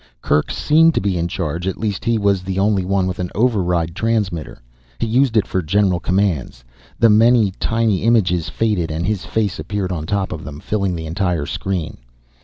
Kerk 0.23 0.49
seemed 0.49 0.95
to 0.95 0.99
be 0.99 1.15
in 1.15 1.27
charge, 1.27 1.67
at 1.67 1.77
least 1.77 2.05
he 2.05 2.17
was 2.17 2.41
the 2.41 2.57
only 2.57 2.83
one 2.83 3.05
with 3.05 3.19
an 3.19 3.29
override 3.35 3.93
transmitter. 3.95 4.59
He 4.97 5.05
used 5.05 5.37
it 5.37 5.45
for 5.45 5.61
general 5.61 5.99
commands. 5.99 6.63
The 6.97 7.07
many, 7.11 7.51
tiny 7.59 8.01
images 8.01 8.49
faded 8.49 8.89
and 8.89 9.05
his 9.05 9.25
face 9.25 9.59
appeared 9.59 9.91
on 9.91 10.07
top 10.07 10.31
of 10.31 10.43
them, 10.43 10.59
filling 10.59 10.95
the 10.95 11.05
entire 11.05 11.45
screen. 11.45 11.97